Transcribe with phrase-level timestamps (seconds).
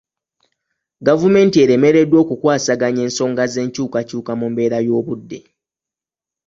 [1.07, 5.39] Gavumenti eremeddwa okukwasaganya ensonga z'enkyukakyuka mu mbeera y'obudde.